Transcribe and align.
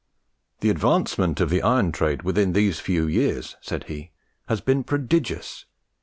"The 0.61 0.71
advancement 0.71 1.39
of 1.39 1.51
the 1.51 1.61
iron 1.61 1.91
trade 1.91 2.23
within 2.23 2.53
these 2.53 2.79
few 2.79 3.05
years," 3.05 3.55
said 3.61 3.83
he, 3.83 4.09
"has 4.47 4.59
been 4.59 4.83
prodigious. 4.83 5.65